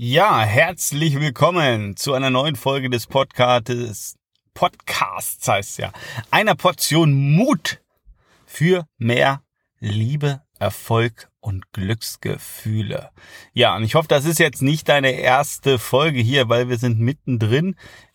Ja, 0.00 0.42
herzlich 0.42 1.18
willkommen 1.18 1.96
zu 1.96 2.14
einer 2.14 2.30
neuen 2.30 2.54
Folge 2.54 2.88
des 2.88 3.08
Podcasts. 3.08 4.14
Podcasts 4.54 5.48
heißt 5.48 5.78
ja. 5.78 5.90
Einer 6.30 6.54
Portion 6.54 7.32
Mut 7.32 7.80
für 8.46 8.86
mehr 8.98 9.42
Liebe, 9.80 10.42
Erfolg 10.60 11.28
und 11.40 11.72
Glücksgefühle. 11.72 13.10
Ja, 13.54 13.74
und 13.74 13.82
ich 13.82 13.96
hoffe, 13.96 14.06
das 14.06 14.24
ist 14.24 14.38
jetzt 14.38 14.62
nicht 14.62 14.88
deine 14.88 15.10
erste 15.10 15.80
Folge 15.80 16.20
hier, 16.20 16.48
weil 16.48 16.68
wir 16.68 16.78
sind 16.78 17.00
mittendrin 17.00 17.74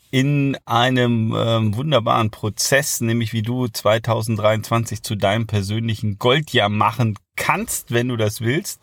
in 0.09 0.57
einem 0.63 1.35
ähm, 1.35 1.75
wunderbaren 1.75 2.31
Prozess, 2.31 3.01
nämlich 3.01 3.33
wie 3.33 3.41
du 3.41 3.67
2023 3.67 5.03
zu 5.03 5.15
deinem 5.15 5.47
persönlichen 5.47 6.17
Goldjahr 6.17 6.69
machen 6.69 7.17
kannst, 7.35 7.91
wenn 7.91 8.07
du 8.07 8.15
das 8.15 8.39
willst. 8.39 8.79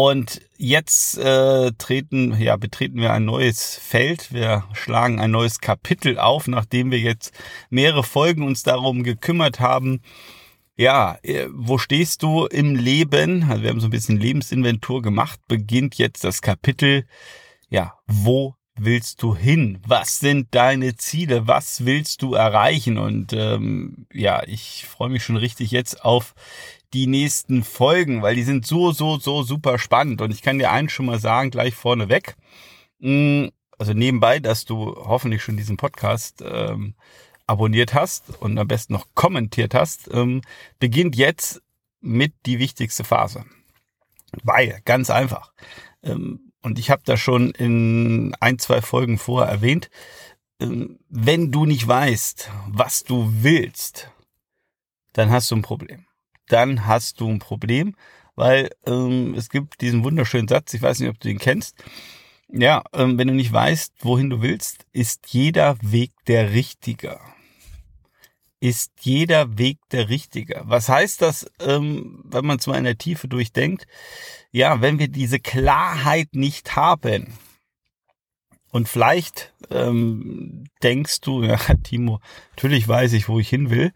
Und 0.00 0.42
jetzt 0.56 1.18
äh, 1.18 1.72
treten, 1.76 2.40
ja, 2.40 2.54
betreten 2.56 3.00
wir 3.00 3.12
ein 3.12 3.24
neues 3.24 3.74
Feld. 3.74 4.32
Wir 4.32 4.62
schlagen 4.72 5.18
ein 5.18 5.32
neues 5.32 5.58
Kapitel 5.58 6.20
auf, 6.20 6.46
nachdem 6.46 6.92
wir 6.92 7.00
jetzt 7.00 7.32
mehrere 7.68 8.04
Folgen 8.04 8.44
uns 8.44 8.62
darum 8.62 9.02
gekümmert 9.02 9.58
haben. 9.58 10.02
Ja, 10.76 11.18
äh, 11.24 11.48
wo 11.50 11.78
stehst 11.78 12.22
du 12.22 12.46
im 12.46 12.76
Leben? 12.76 13.42
Also 13.50 13.64
wir 13.64 13.70
haben 13.70 13.80
so 13.80 13.88
ein 13.88 13.90
bisschen 13.90 14.20
Lebensinventur 14.20 15.02
gemacht. 15.02 15.40
Beginnt 15.48 15.98
jetzt 15.98 16.22
das 16.22 16.42
Kapitel. 16.42 17.04
Ja, 17.68 17.94
wo 18.06 18.54
willst 18.76 19.20
du 19.24 19.34
hin? 19.34 19.80
Was 19.84 20.20
sind 20.20 20.54
deine 20.54 20.94
Ziele? 20.94 21.48
Was 21.48 21.84
willst 21.84 22.22
du 22.22 22.34
erreichen? 22.34 22.98
Und 22.98 23.32
ähm, 23.32 24.06
ja, 24.12 24.44
ich 24.46 24.86
freue 24.88 25.08
mich 25.08 25.24
schon 25.24 25.36
richtig 25.36 25.72
jetzt 25.72 26.04
auf 26.04 26.36
die 26.94 27.06
nächsten 27.06 27.62
Folgen, 27.64 28.22
weil 28.22 28.34
die 28.34 28.42
sind 28.42 28.66
so, 28.66 28.92
so, 28.92 29.18
so 29.18 29.42
super 29.42 29.78
spannend. 29.78 30.20
Und 30.22 30.30
ich 30.30 30.42
kann 30.42 30.58
dir 30.58 30.70
eins 30.70 30.92
schon 30.92 31.06
mal 31.06 31.18
sagen, 31.18 31.50
gleich 31.50 31.74
vorneweg. 31.74 32.36
Mm, 32.98 33.46
also 33.78 33.92
nebenbei, 33.92 34.40
dass 34.40 34.64
du 34.64 34.94
hoffentlich 34.96 35.42
schon 35.42 35.56
diesen 35.56 35.76
Podcast 35.76 36.42
ähm, 36.44 36.94
abonniert 37.46 37.94
hast 37.94 38.30
und 38.40 38.58
am 38.58 38.68
besten 38.68 38.94
noch 38.94 39.06
kommentiert 39.14 39.74
hast, 39.74 40.08
ähm, 40.12 40.42
beginnt 40.78 41.16
jetzt 41.16 41.62
mit 42.00 42.34
die 42.46 42.58
wichtigste 42.58 43.04
Phase. 43.04 43.44
Weil, 44.42 44.80
ganz 44.84 45.10
einfach. 45.10 45.52
Ähm, 46.02 46.52
und 46.62 46.78
ich 46.78 46.90
habe 46.90 47.02
da 47.04 47.16
schon 47.16 47.50
in 47.50 48.34
ein, 48.40 48.58
zwei 48.58 48.80
Folgen 48.82 49.18
vorher 49.18 49.50
erwähnt, 49.50 49.90
ähm, 50.60 50.98
wenn 51.08 51.52
du 51.52 51.66
nicht 51.66 51.86
weißt, 51.86 52.50
was 52.68 53.04
du 53.04 53.30
willst, 53.42 54.10
dann 55.12 55.30
hast 55.30 55.50
du 55.50 55.56
ein 55.56 55.62
Problem 55.62 56.07
dann 56.48 56.86
hast 56.86 57.20
du 57.20 57.28
ein 57.28 57.38
Problem, 57.38 57.94
weil 58.34 58.70
ähm, 58.86 59.34
es 59.34 59.48
gibt 59.48 59.80
diesen 59.80 60.04
wunderschönen 60.04 60.48
Satz, 60.48 60.74
ich 60.74 60.82
weiß 60.82 61.00
nicht, 61.00 61.08
ob 61.08 61.20
du 61.20 61.28
den 61.28 61.38
kennst. 61.38 61.76
Ja, 62.50 62.82
ähm, 62.92 63.18
wenn 63.18 63.28
du 63.28 63.34
nicht 63.34 63.52
weißt, 63.52 63.94
wohin 64.00 64.30
du 64.30 64.40
willst, 64.40 64.86
ist 64.92 65.28
jeder 65.28 65.76
Weg 65.82 66.12
der 66.26 66.52
richtige. 66.52 67.20
Ist 68.60 68.92
jeder 69.00 69.58
Weg 69.58 69.78
der 69.92 70.08
richtige. 70.08 70.62
Was 70.64 70.88
heißt 70.88 71.22
das, 71.22 71.46
ähm, 71.60 72.22
wenn 72.24 72.46
man 72.46 72.58
es 72.58 72.66
mal 72.66 72.78
in 72.78 72.84
der 72.84 72.98
Tiefe 72.98 73.28
durchdenkt? 73.28 73.86
Ja, 74.50 74.80
wenn 74.80 74.98
wir 74.98 75.08
diese 75.08 75.38
Klarheit 75.38 76.28
nicht 76.32 76.74
haben, 76.74 77.34
und 78.70 78.88
vielleicht 78.88 79.52
ähm, 79.70 80.64
denkst 80.82 81.20
du, 81.22 81.42
ja, 81.44 81.58
Timo, 81.82 82.20
natürlich 82.50 82.86
weiß 82.86 83.12
ich, 83.14 83.28
wo 83.28 83.38
ich 83.38 83.48
hin 83.48 83.70
will. 83.70 83.92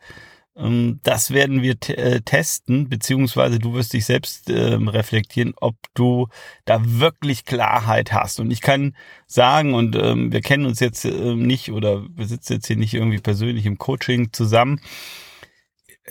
Ähm, 0.57 1.01
das 1.03 1.31
werden 1.31 1.63
wir 1.63 1.77
äh, 1.89 2.21
testen, 2.21 2.89
beziehungsweise 2.89 3.59
du 3.59 3.75
wirst 3.75 3.93
dich 3.93 4.05
selbst 4.05 4.51
ähm, 4.51 4.89
reflektieren, 4.89 5.55
ob 5.61 5.77
du 5.95 6.29
da 6.65 6.81
wirklich 6.85 7.45
Klarheit 7.45 8.13
hast. 8.13 8.41
Und 8.41 8.51
ich 8.51 8.61
kann 8.61 8.95
sagen, 9.27 9.75
und 9.75 9.97
ähm, 9.97 10.33
wir 10.33 10.41
kennen 10.41 10.67
uns 10.67 10.81
jetzt 10.81 11.05
nicht 11.05 11.73
oder 11.73 12.05
wir 12.15 12.27
sitzen 12.27 12.55
jetzt 12.55 12.67
hier 12.67 12.77
nicht 12.77 12.95
irgendwie 12.95 13.19
persönlich 13.19 13.67
im 13.67 13.79
Coaching 13.79 14.33
zusammen. 14.33 14.81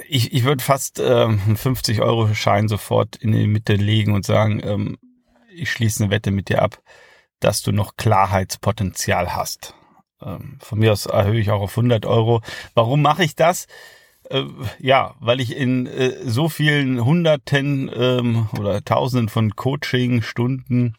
Ich, 0.07 0.33
ich 0.33 0.43
würde 0.43 0.63
fast 0.63 0.99
einen 1.01 1.57
50-Euro-Schein 1.57 2.67
sofort 2.67 3.17
in 3.17 3.33
die 3.33 3.45
Mitte 3.45 3.75
legen 3.75 4.13
und 4.13 4.25
sagen, 4.25 4.97
ich 5.53 5.69
schließe 5.69 6.03
eine 6.03 6.11
Wette 6.11 6.31
mit 6.31 6.47
dir 6.47 6.61
ab, 6.61 6.81
dass 7.41 7.61
du 7.61 7.73
noch 7.73 7.97
Klarheitspotenzial 7.97 9.35
hast. 9.35 9.75
Von 10.17 10.79
mir 10.79 10.93
aus 10.93 11.07
erhöhe 11.07 11.41
ich 11.41 11.51
auch 11.51 11.61
auf 11.61 11.77
100 11.77 12.05
Euro. 12.05 12.41
Warum 12.73 13.01
mache 13.01 13.25
ich 13.25 13.35
das? 13.35 13.67
Äh, 14.31 14.45
ja, 14.79 15.15
weil 15.19 15.41
ich 15.41 15.55
in 15.55 15.87
äh, 15.87 16.13
so 16.23 16.49
vielen 16.49 17.03
Hunderten 17.03 17.91
ähm, 17.93 18.47
oder 18.57 18.83
Tausenden 18.83 19.29
von 19.29 19.55
Coaching-Stunden 19.55 20.95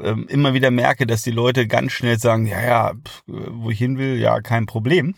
ähm, 0.00 0.26
immer 0.28 0.54
wieder 0.54 0.70
merke, 0.70 1.06
dass 1.06 1.22
die 1.22 1.30
Leute 1.30 1.66
ganz 1.66 1.92
schnell 1.92 2.18
sagen, 2.18 2.46
ja, 2.46 2.62
ja, 2.62 2.92
pff, 2.94 3.22
wo 3.26 3.70
ich 3.70 3.78
hin 3.78 3.98
will, 3.98 4.18
ja, 4.18 4.40
kein 4.40 4.66
Problem. 4.66 5.14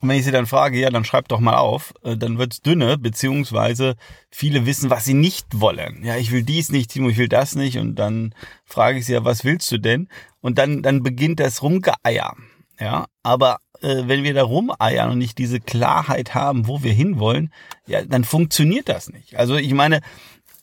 Und 0.00 0.08
wenn 0.08 0.18
ich 0.18 0.24
sie 0.24 0.32
dann 0.32 0.46
frage, 0.46 0.80
ja, 0.80 0.90
dann 0.90 1.04
schreib 1.04 1.28
doch 1.28 1.38
mal 1.38 1.56
auf, 1.56 1.94
äh, 2.02 2.16
dann 2.16 2.36
wird's 2.36 2.60
dünne, 2.60 2.98
beziehungsweise 2.98 3.94
viele 4.30 4.66
wissen, 4.66 4.90
was 4.90 5.04
sie 5.04 5.14
nicht 5.14 5.46
wollen. 5.52 6.04
Ja, 6.04 6.16
ich 6.16 6.32
will 6.32 6.42
dies 6.42 6.72
nicht, 6.72 6.90
Timo, 6.90 7.08
ich 7.08 7.18
will 7.18 7.28
das 7.28 7.54
nicht. 7.54 7.78
Und 7.78 7.94
dann 7.94 8.34
frage 8.64 8.98
ich 8.98 9.06
sie 9.06 9.12
ja, 9.12 9.24
was 9.24 9.44
willst 9.44 9.70
du 9.70 9.78
denn? 9.78 10.08
Und 10.40 10.58
dann, 10.58 10.82
dann 10.82 11.04
beginnt 11.04 11.38
das 11.38 11.62
Rumgeeier. 11.62 12.34
Ja, 12.80 13.06
aber 13.22 13.58
äh, 13.80 14.02
wenn 14.06 14.24
wir 14.24 14.34
da 14.34 14.42
rumeiern 14.42 15.10
und 15.10 15.18
nicht 15.18 15.38
diese 15.38 15.60
Klarheit 15.60 16.34
haben, 16.34 16.66
wo 16.66 16.82
wir 16.82 16.92
hinwollen, 16.92 17.52
ja, 17.86 18.02
dann 18.04 18.24
funktioniert 18.24 18.88
das 18.88 19.10
nicht. 19.10 19.36
Also 19.36 19.56
ich 19.56 19.74
meine, 19.74 20.00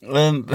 ähm, 0.02 0.48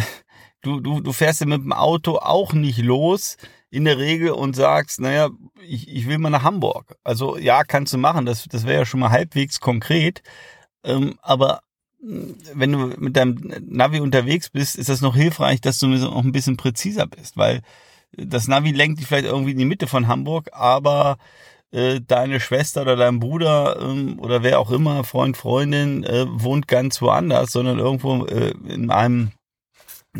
du, 0.62 0.81
du, 0.81 1.00
du 1.00 1.12
fährst 1.12 1.41
ja 1.41 1.47
mit 1.47 1.62
dem 1.62 1.72
Auto 1.72 2.16
auch 2.16 2.53
nicht 2.53 2.78
los 2.78 3.37
in 3.70 3.84
der 3.84 3.98
Regel 3.98 4.31
und 4.31 4.54
sagst, 4.54 5.00
naja, 5.00 5.31
ich, 5.66 5.88
ich 5.88 6.06
will 6.06 6.19
mal 6.19 6.31
nach 6.31 6.44
Hamburg. 6.44 6.97
Also 7.03 7.37
ja, 7.37 7.65
kannst 7.65 7.92
du 7.92 7.98
machen, 7.98 8.26
das, 8.26 8.44
das 8.44 8.66
wäre 8.66 8.81
ja 8.81 8.86
schon 8.86 9.00
mal 9.00 9.10
halbwegs 9.10 9.60
konkret. 9.60 10.22
Ähm, 10.84 11.19
aber 11.22 11.62
hm, 12.00 12.36
wenn 12.54 12.72
du 12.72 12.78
mit 12.98 13.16
deinem 13.16 13.53
Navi 13.66 14.00
unterwegs 14.00 14.50
bist, 14.50 14.76
ist 14.76 14.88
das 14.88 15.00
noch 15.00 15.16
hilfreich, 15.16 15.60
dass 15.60 15.78
du 15.78 15.88
noch 15.88 16.25
ein 16.25 16.32
bisschen 16.32 16.56
präziser 16.56 17.06
bist, 17.06 17.36
weil 17.36 17.62
das 18.17 18.49
Navi 18.49 18.73
lenkt 18.73 19.01
dich 19.01 19.07
vielleicht 19.07 19.27
irgendwie 19.27 19.53
in 19.53 19.59
die 19.59 19.65
Mitte 19.65 19.87
von 19.87 20.09
Hamburg, 20.09 20.51
aber 20.53 21.17
äh, 21.71 22.01
deine 22.01 22.41
Schwester 22.41 22.83
oder 22.83 22.97
dein 22.97 23.21
Bruder 23.21 23.81
ähm, 23.81 24.19
oder 24.21 24.43
wer 24.43 24.61
auch 24.61 24.71
immer, 24.71 25.05
Freund, 25.05 25.37
Freundin, 25.37 26.05
äh, 26.05 26.27
wohnt 26.29 26.69
ganz 26.69 27.03
woanders, 27.03 27.53
sondern 27.53 27.79
irgendwo 27.79 28.27
äh, 28.27 28.55
in 28.69 28.91
einem 28.91 29.33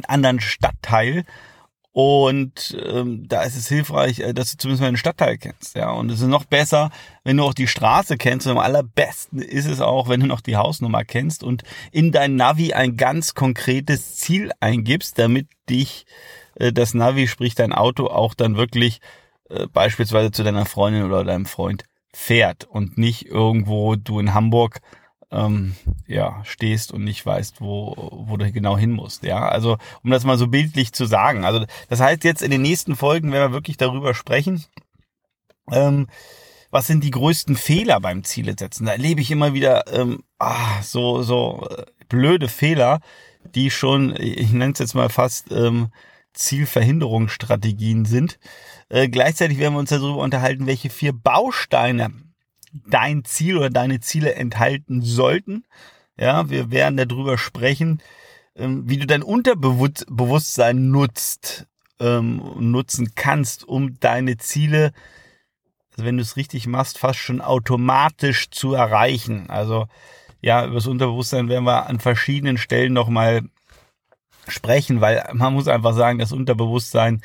anderen 0.09 0.41
Stadtteil. 0.41 1.25
Und 1.93 2.77
ähm, 2.85 3.29
da 3.29 3.43
ist 3.43 3.57
es 3.57 3.69
hilfreich, 3.69 4.19
äh, 4.19 4.35
dass 4.35 4.51
du 4.51 4.57
zumindest 4.57 4.83
mal 4.83 4.91
den 4.91 4.97
Stadtteil 4.97 5.39
kennst. 5.39 5.77
Ja, 5.77 5.93
und 5.93 6.11
es 6.11 6.21
ist 6.21 6.27
noch 6.27 6.45
besser, 6.45 6.91
wenn 7.23 7.37
du 7.37 7.45
auch 7.45 7.55
die 7.55 7.69
Straße 7.69 8.17
kennst. 8.17 8.49
Und 8.49 8.55
am 8.55 8.59
allerbesten 8.59 9.39
ist 9.41 9.67
es 9.67 9.81
auch, 9.81 10.09
wenn 10.09 10.19
du 10.19 10.27
noch 10.27 10.41
die 10.41 10.57
Hausnummer 10.57 11.05
kennst 11.05 11.45
und 11.45 11.63
in 11.93 12.11
dein 12.11 12.35
Navi 12.35 12.73
ein 12.73 12.97
ganz 12.97 13.35
konkretes 13.35 14.17
Ziel 14.17 14.51
eingibst, 14.59 15.21
damit 15.21 15.47
dich 15.71 16.05
das 16.57 16.95
Navi, 16.95 17.27
sprich 17.27 17.55
dein 17.55 17.73
Auto, 17.73 18.07
auch 18.07 18.35
dann 18.35 18.57
wirklich 18.57 19.01
äh, 19.51 19.67
beispielsweise 19.67 20.31
zu 20.31 20.43
deiner 20.43 20.67
Freundin 20.67 21.05
oder 21.05 21.25
deinem 21.25 21.47
Freund 21.47 21.85
fährt 22.13 22.65
und 22.65 22.97
nicht 22.97 23.27
irgendwo 23.27 23.97
du 23.97 24.21
in 24.21 24.35
Hamburg 24.35 24.81
ähm, 25.31 25.75
ja 26.07 26.43
stehst 26.45 26.93
und 26.93 27.05
nicht 27.05 27.25
weißt, 27.27 27.61
wo 27.61 28.23
wo 28.27 28.37
du 28.37 28.51
genau 28.53 28.79
hin 28.79 28.93
musst. 28.93 29.25
Ja, 29.25 29.49
also 29.49 29.79
um 30.03 30.11
das 30.11 30.25
mal 30.25 30.39
so 30.39 30.47
bildlich 30.47 30.93
zu 30.93 31.07
sagen. 31.07 31.45
Also 31.45 31.67
das 31.89 32.01
heißt 32.01 32.25
jetzt 32.25 32.43
in 32.43 32.51
den 32.51 32.63
nächsten 32.63 32.97
Folgen 32.97 33.33
werden 33.33 33.51
wir 33.51 33.57
wirklich 33.57 33.77
darüber 33.77 34.15
sprechen. 34.15 34.65
Ähm, 35.73 36.07
was 36.71 36.87
sind 36.87 37.05
die 37.05 37.11
größten 37.11 37.57
Fehler 37.57 38.01
beim 38.01 38.25
Ziele 38.25 38.55
setzen? 38.59 38.87
Da 38.87 38.93
erlebe 38.93 39.21
ich 39.21 39.31
immer 39.31 39.55
wieder 39.55 39.93
ähm, 39.93 40.23
ah, 40.39 40.83
so 40.83 41.23
so 41.23 41.67
äh, 41.71 41.85
blöde 42.09 42.49
Fehler, 42.49 43.01
die 43.55 43.71
schon, 43.71 44.15
ich 44.19 44.53
nenne 44.53 44.73
es 44.73 44.79
jetzt 44.79 44.95
mal 44.95 45.09
fast 45.09 45.51
ähm, 45.53 45.91
Zielverhinderungsstrategien 46.35 48.05
sind. 48.05 48.39
Äh, 48.89 49.09
gleichzeitig 49.09 49.59
werden 49.59 49.75
wir 49.75 49.81
uns 49.81 49.91
darüber 49.91 50.19
unterhalten, 50.19 50.67
welche 50.67 50.91
vier 50.91 51.13
Bausteine 51.13 52.13
dein 52.87 53.25
Ziel 53.25 53.57
oder 53.57 53.71
deine 53.71 54.01
Ziele 54.01 54.35
enthalten 54.35 55.01
sollten. 55.03 55.65
Ja, 56.17 56.51
wir 56.51 56.71
werden 56.71 56.97
darüber 56.97 57.39
sprechen, 57.39 58.01
ähm, 58.57 58.89
wie 58.89 58.99
du 58.99 59.07
dein 59.07 59.23
Unterbewusstsein 59.23 60.91
nutzt, 60.91 61.67
ähm, 62.01 62.43
nutzen 62.59 63.15
kannst, 63.15 63.67
um 63.67 63.99
deine 64.01 64.37
Ziele, 64.37 64.93
also 65.93 66.05
wenn 66.05 66.17
du 66.17 66.23
es 66.23 66.37
richtig 66.37 66.67
machst, 66.67 66.99
fast 66.99 67.19
schon 67.19 67.41
automatisch 67.41 68.51
zu 68.51 68.75
erreichen. 68.75 69.49
Also 69.49 69.87
ja, 70.41 70.67
über 70.67 70.75
das 70.75 70.87
Unterbewusstsein 70.87 71.49
werden 71.49 71.65
wir 71.65 71.87
an 71.87 72.01
verschiedenen 72.01 72.59
Stellen 72.59 72.93
nochmal 72.93 73.43
sprechen, 74.49 75.01
weil 75.01 75.29
man 75.33 75.55
muss 75.55 75.69
einfach 75.69 75.95
sagen, 75.95 76.19
das 76.19 76.33
Unterbewusstsein 76.33 77.23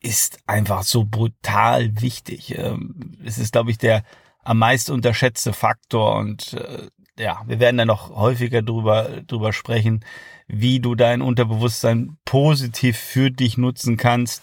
ist 0.00 0.38
einfach 0.46 0.82
so 0.82 1.04
brutal 1.04 2.00
wichtig. 2.00 2.56
Ähm, 2.56 3.16
es 3.24 3.38
ist, 3.38 3.52
glaube 3.52 3.70
ich, 3.70 3.78
der 3.78 4.04
am 4.44 4.58
meisten 4.58 4.92
unterschätzte 4.92 5.52
Faktor 5.52 6.16
und 6.16 6.54
äh, 6.54 6.88
ja, 7.18 7.42
wir 7.46 7.58
werden 7.58 7.78
da 7.78 7.84
noch 7.84 8.10
häufiger 8.10 8.62
drüber, 8.62 9.22
drüber 9.26 9.52
sprechen, 9.52 10.04
wie 10.46 10.80
du 10.80 10.94
dein 10.94 11.20
Unterbewusstsein 11.20 12.16
positiv 12.24 12.96
für 12.96 13.30
dich 13.30 13.58
nutzen 13.58 13.96
kannst, 13.96 14.42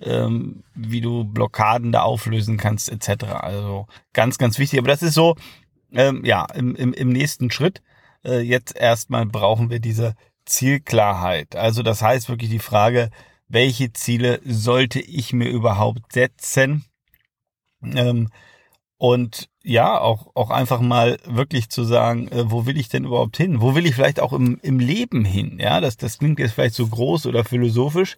ähm, 0.00 0.64
wie 0.74 1.00
du 1.00 1.24
Blockaden 1.24 1.92
da 1.92 2.02
auflösen 2.02 2.56
kannst, 2.56 2.90
etc. 2.90 3.24
Also 3.24 3.86
ganz, 4.12 4.38
ganz 4.38 4.58
wichtig. 4.58 4.78
Aber 4.78 4.88
das 4.88 5.02
ist 5.02 5.14
so, 5.14 5.36
ähm, 5.92 6.24
ja, 6.24 6.46
im, 6.54 6.74
im, 6.74 6.92
im 6.92 7.10
nächsten 7.10 7.50
Schritt. 7.50 7.82
Äh, 8.24 8.40
jetzt 8.40 8.74
erstmal 8.76 9.26
brauchen 9.26 9.70
wir 9.70 9.78
diese 9.78 10.14
Zielklarheit. 10.44 11.56
Also 11.56 11.82
das 11.82 12.02
heißt 12.02 12.28
wirklich 12.28 12.50
die 12.50 12.58
Frage, 12.58 13.10
welche 13.48 13.92
Ziele 13.92 14.40
sollte 14.44 15.00
ich 15.00 15.32
mir 15.32 15.48
überhaupt 15.48 16.12
setzen? 16.12 16.84
Ähm, 17.82 18.30
und 18.96 19.48
ja, 19.62 19.98
auch, 19.98 20.30
auch 20.34 20.50
einfach 20.50 20.80
mal 20.80 21.18
wirklich 21.26 21.68
zu 21.68 21.84
sagen, 21.84 22.28
äh, 22.28 22.50
wo 22.50 22.64
will 22.66 22.78
ich 22.78 22.88
denn 22.88 23.04
überhaupt 23.04 23.36
hin? 23.36 23.60
Wo 23.60 23.74
will 23.74 23.86
ich 23.86 23.94
vielleicht 23.94 24.20
auch 24.20 24.32
im, 24.32 24.58
im 24.62 24.78
Leben 24.78 25.24
hin? 25.24 25.58
Ja, 25.58 25.80
das, 25.80 25.96
das 25.96 26.18
klingt 26.18 26.38
jetzt 26.38 26.52
vielleicht 26.52 26.74
so 26.74 26.86
groß 26.86 27.26
oder 27.26 27.44
philosophisch, 27.44 28.16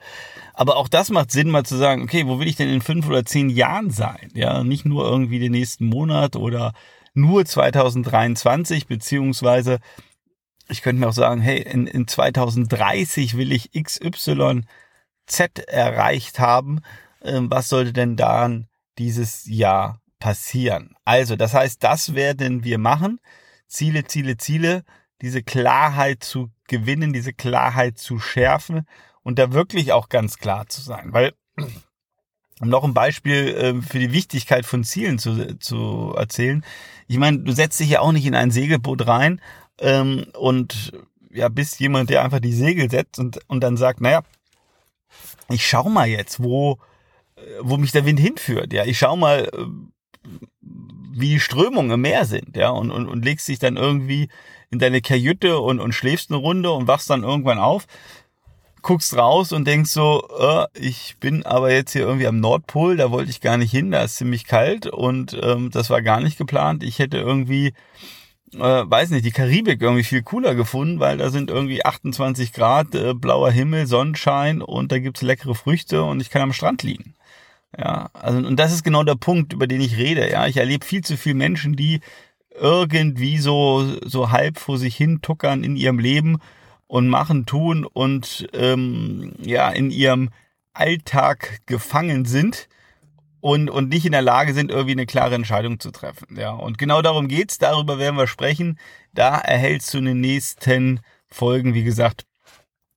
aber 0.55 0.77
auch 0.77 0.89
das 0.89 1.11
macht 1.11 1.31
Sinn, 1.31 1.51
mal 1.51 1.65
zu 1.65 1.77
sagen, 1.77 2.03
okay, 2.03 2.27
wo 2.27 2.39
will 2.39 2.49
ich 2.49 2.57
denn 2.57 2.69
in 2.69 2.81
fünf 2.83 3.09
oder 3.09 3.25
zehn 3.25 3.49
Jahren 3.49 3.91
sein? 3.91 4.31
Ja, 4.35 4.65
nicht 4.65 4.85
nur 4.85 5.09
irgendwie 5.09 5.39
den 5.39 5.53
nächsten 5.53 5.87
Monat 5.87 6.37
oder 6.37 6.73
nur 7.15 7.45
2023, 7.45 8.87
beziehungsweise 8.87 9.79
ich 10.69 10.83
könnte 10.83 11.01
mir 11.01 11.09
auch 11.09 11.13
sagen, 11.13 11.41
hey, 11.41 11.61
in, 11.61 11.87
in 11.87 12.09
2030 12.09 13.37
will 13.37 13.53
ich 13.53 13.71
XYZ 13.73 14.65
erreicht 15.67 16.39
haben. 16.39 16.81
Ähm, 17.23 17.51
was 17.51 17.69
sollte 17.69 17.93
denn 17.93 18.17
dann 18.17 18.69
dieses 18.99 19.47
Jahr 19.47 20.01
passieren? 20.19 20.95
Also, 21.05 21.37
das 21.37 21.55
heißt, 21.55 21.83
das 21.83 22.15
werden 22.15 22.65
wir 22.65 22.79
machen. 22.79 23.21
Ziele, 23.69 24.05
Ziele, 24.05 24.37
Ziele, 24.37 24.85
diese 25.23 25.43
Klarheit 25.43 26.23
zu 26.23 26.51
gewinnen, 26.69 27.13
diese 27.13 27.33
Klarheit 27.33 27.99
zu 27.99 28.19
schärfen 28.19 28.87
und 29.23 29.39
da 29.39 29.53
wirklich 29.53 29.93
auch 29.93 30.09
ganz 30.09 30.39
klar 30.39 30.67
zu 30.69 30.81
sein. 30.81 31.13
Weil, 31.13 31.33
um 32.61 32.69
noch 32.69 32.85
ein 32.85 32.95
Beispiel 32.95 33.49
äh, 33.49 33.83
für 33.83 33.99
die 33.99 34.13
Wichtigkeit 34.13 34.67
von 34.67 34.85
Zielen 34.85 35.19
zu, 35.19 35.59
zu 35.59 36.15
erzählen. 36.17 36.65
Ich 37.07 37.19
meine, 37.19 37.39
du 37.39 37.53
setzt 37.53 37.79
dich 37.79 37.91
ja 37.91 38.01
auch 38.01 38.13
nicht 38.13 38.27
in 38.27 38.35
ein 38.35 38.51
Segelboot 38.51 39.07
rein 39.07 39.41
ähm, 39.81 40.27
und 40.39 40.93
ja, 41.33 41.49
bist 41.49 41.81
jemand, 41.81 42.11
der 42.11 42.25
einfach 42.25 42.41
die 42.41 42.53
Segel 42.53 42.91
setzt 42.91 43.19
und, 43.19 43.39
und 43.49 43.61
dann 43.63 43.77
sagt, 43.77 44.01
naja, 44.01 44.23
ich 45.49 45.67
schau 45.67 45.89
mal 45.89 46.09
jetzt, 46.09 46.43
wo, 46.43 46.79
wo 47.61 47.77
mich 47.77 47.93
der 47.93 48.07
Wind 48.07 48.19
hinführt. 48.19 48.73
Ja, 48.73 48.85
ich 48.85 48.99
schau 48.99 49.17
mal, 49.17 49.49
äh, 49.53 49.67
wie 51.13 51.29
die 51.29 51.41
Strömungen 51.41 51.93
im 51.93 52.01
Meer 52.01 52.25
sind, 52.25 52.57
ja, 52.57 52.71
und, 52.71 52.91
und, 52.91 53.07
und 53.07 53.25
legst 53.25 53.49
dich 53.49 53.59
dann 53.59 53.77
irgendwie 53.77 54.29
in 54.71 54.79
deine 54.79 55.01
Kajüte 55.01 55.61
und, 55.61 55.81
und 55.81 55.93
schläfst 55.93 56.31
eine 56.31 56.39
Runde 56.39 56.73
und 56.73 56.89
wachst 56.89 57.09
dann 57.09 57.23
irgendwann 57.23 57.59
auf, 57.59 57.87
guckst 58.83 59.17
raus 59.17 59.53
und 59.53 59.67
denkst 59.67 59.91
so, 59.91 60.29
äh, 60.39 60.67
ich 60.75 61.17
bin 61.19 61.45
aber 61.45 61.73
jetzt 61.73 61.93
hier 61.93 62.03
irgendwie 62.03 62.27
am 62.27 62.41
Nordpol, 62.41 62.97
da 62.97 63.11
wollte 63.11 63.31
ich 63.31 63.41
gar 63.41 63.57
nicht 63.57 63.71
hin, 63.71 63.91
da 63.91 64.05
ist 64.05 64.17
ziemlich 64.17 64.45
kalt 64.45 64.87
und 64.87 65.39
ähm, 65.43 65.71
das 65.71 65.91
war 65.91 66.03
gar 66.03 66.21
nicht 66.21 66.39
geplant. 66.39 66.83
Ich 66.83 66.99
hätte 66.99 67.19
irgendwie 67.19 67.73
äh, 68.55 68.59
weiß 68.59 69.11
nicht, 69.11 69.25
die 69.25 69.33
Karibik 69.33 69.83
irgendwie 69.83 70.05
viel 70.05 70.23
cooler 70.23 70.55
gefunden, 70.55 71.01
weil 71.01 71.19
da 71.19 71.31
sind 71.31 71.51
irgendwie 71.51 71.85
28 71.85 72.53
Grad, 72.53 72.95
äh, 72.95 73.15
blauer 73.15 73.51
Himmel, 73.51 73.87
Sonnenschein 73.87 74.63
und 74.63 74.93
da 74.93 74.99
gibt's 74.99 75.23
leckere 75.23 75.55
Früchte 75.55 76.03
und 76.05 76.21
ich 76.21 76.31
kann 76.31 76.43
am 76.43 76.53
Strand 76.53 76.83
liegen. 76.83 77.15
Ja, 77.77 78.11
also 78.13 78.39
und 78.39 78.57
das 78.57 78.73
ist 78.73 78.85
genau 78.85 79.05
der 79.05 79.17
Punkt, 79.17 79.53
über 79.53 79.67
den 79.67 79.81
ich 79.81 79.97
rede. 79.97 80.31
Ja, 80.31 80.47
ich 80.47 80.57
erlebe 80.57 80.85
viel 80.87 81.03
zu 81.03 81.17
viele 81.17 81.35
Menschen, 81.35 81.77
die 81.77 82.01
irgendwie 82.59 83.39
so 83.39 83.85
so 84.05 84.31
halb 84.31 84.59
vor 84.59 84.79
sich 84.79 84.97
hin 84.97 85.21
tuckern 85.23 85.63
in 85.65 85.77
ihrem 85.77 85.99
Leben 85.99 86.39
und 86.87 87.09
machen, 87.09 87.47
tun 87.47 87.85
und 87.85 88.49
ähm, 88.55 89.33
ja 89.43 89.71
in 89.71 89.91
ihrem 89.91 90.31
Alltag 90.73 91.61
gefangen 91.67 92.25
sind 92.25 92.69
und, 93.47 93.71
und 93.71 93.91
nicht 93.91 94.05
in 94.05 94.11
der 94.11 94.23
Lage 94.23 94.55
sind, 94.55 94.73
irgendwie 94.73 94.91
eine 94.91 95.07
klare 95.07 95.37
Entscheidung 95.37 95.79
zu 95.79 95.93
treffen. 95.93 96.37
Ja, 96.37 96.51
und 96.51 96.79
genau 96.79 97.01
darum 97.01 97.29
geht's. 97.29 97.59
Darüber 97.59 97.97
werden 97.97 98.17
wir 98.17 98.27
sprechen. 98.27 98.77
Da 99.15 99.39
erhältst 99.39 99.95
du 99.95 99.99
in 99.99 100.07
den 100.07 100.21
nächsten 100.21 100.99
Folgen, 101.29 101.73
wie 101.73 101.85
gesagt, 101.85 102.27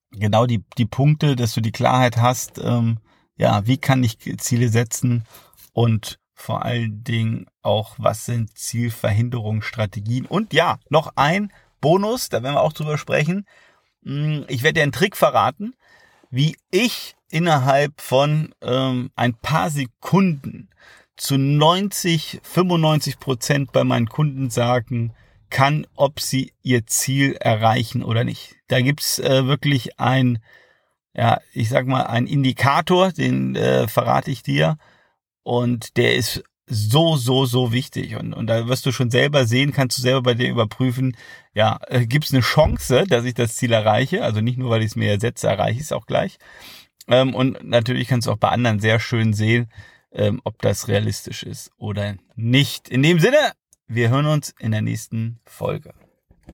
genau 0.10 0.48
die, 0.48 0.63
die 0.80 0.88
Punkte, 0.88 1.36
dass 1.36 1.54
du 1.54 1.62
die 1.62 1.72
Klarheit 1.72 2.18
hast, 2.18 2.57
ähm, 2.57 2.98
ja, 3.38 3.68
wie 3.68 3.78
kann 3.78 4.04
ich 4.04 4.18
Ziele 4.40 4.69
setzen 4.69 5.24
und 5.74 6.18
vor 6.34 6.66
allen 6.66 7.04
Dingen 7.04 7.46
auch, 7.62 7.94
was 8.00 8.25
sind 8.25 8.57
Zielverhinderungsstrategien. 8.57 10.25
Und 10.25 10.51
ja, 10.51 10.80
noch 10.90 11.13
ein 11.16 11.54
Bonus, 11.80 12.30
da 12.30 12.42
werden 12.42 12.56
wir 12.56 12.63
auch 12.63 12.74
drüber 12.74 12.98
sprechen. 12.98 13.46
Hm, 14.04 14.46
ich 14.48 14.63
werde 14.63 14.80
dir 14.80 14.84
einen 14.84 14.94
Trick 14.94 15.16
verraten, 15.16 15.75
wie 16.31 16.57
ich 16.72 17.16
innerhalb 17.31 17.99
von 18.01 18.53
ähm, 18.61 19.11
ein 19.15 19.33
paar 19.33 19.69
Sekunden 19.69 20.69
zu 21.15 21.37
90, 21.37 22.39
95 22.43 23.19
Prozent 23.19 23.71
bei 23.71 23.83
meinen 23.83 24.07
Kunden 24.07 24.49
sagen 24.49 25.13
kann, 25.49 25.85
ob 25.95 26.19
sie 26.19 26.53
ihr 26.63 26.85
Ziel 26.85 27.33
erreichen 27.33 28.03
oder 28.03 28.23
nicht. 28.23 28.55
Da 28.67 28.81
gibt's 28.81 29.19
äh, 29.19 29.45
wirklich 29.45 29.99
ein, 29.99 30.39
ja, 31.13 31.39
ich 31.53 31.69
sag 31.69 31.87
mal, 31.87 32.03
ein 32.03 32.27
Indikator, 32.27 33.11
den 33.11 33.55
äh, 33.55 33.87
verrate 33.87 34.31
ich 34.31 34.43
dir. 34.43 34.77
Und 35.43 35.97
der 35.97 36.15
ist 36.15 36.43
so, 36.67 37.17
so, 37.17 37.45
so 37.45 37.73
wichtig. 37.73 38.15
Und, 38.15 38.33
und 38.33 38.47
da 38.47 38.67
wirst 38.67 38.85
du 38.85 38.91
schon 38.91 39.09
selber 39.09 39.45
sehen, 39.45 39.73
kannst 39.73 39.97
du 39.97 40.01
selber 40.01 40.21
bei 40.21 40.33
dir 40.35 40.49
überprüfen, 40.49 41.17
ja, 41.53 41.79
äh, 41.87 42.05
gibt 42.05 42.25
es 42.25 42.33
eine 42.33 42.41
Chance, 42.41 43.05
dass 43.07 43.25
ich 43.25 43.33
das 43.33 43.55
Ziel 43.55 43.73
erreiche? 43.73 44.23
Also 44.23 44.39
nicht 44.41 44.57
nur, 44.57 44.69
weil 44.69 44.81
ich 44.81 44.91
es 44.91 44.95
mir 44.95 45.19
setze, 45.19 45.47
erreiche 45.47 45.79
ich 45.79 45.85
es 45.85 45.91
auch 45.91 46.05
gleich. 46.05 46.37
Ähm, 47.09 47.33
und 47.33 47.63
natürlich 47.63 48.07
kannst 48.07 48.27
du 48.27 48.31
auch 48.31 48.38
bei 48.38 48.50
anderen 48.50 48.79
sehr 48.79 49.00
schön 49.00 49.33
sehen, 49.33 49.69
ähm, 50.11 50.39
ob 50.44 50.61
das 50.61 50.88
realistisch 50.88 51.44
ist 51.44 51.71
oder 51.77 52.15
nicht. 52.35 52.88
In 52.88 53.03
dem 53.03 53.19
Sinne, 53.19 53.51
wir 53.88 54.09
hören 54.09 54.27
uns 54.27 54.53
in 54.59 54.71
der 54.71 54.81
nächsten 54.81 55.39
Folge. 55.45 55.94